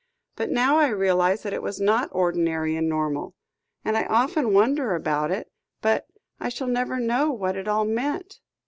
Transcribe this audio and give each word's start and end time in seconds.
But 0.35 0.49
now 0.49 0.77
I 0.79 0.87
realise 0.87 1.43
that 1.43 1.53
it 1.53 1.61
was 1.61 1.79
not 1.79 2.09
ordinary 2.11 2.75
and 2.75 2.89
normal. 2.89 3.35
And 3.85 3.95
I 3.95 4.05
often 4.05 4.51
wonder 4.51 4.95
about 4.95 5.29
it. 5.29 5.51
But 5.79 6.07
I 6.39 6.49
shall 6.49 6.65
never 6.69 6.99
know 6.99 7.29
what 7.29 7.55
it 7.55 7.67
all 7.67 7.85
meant. 7.85 8.39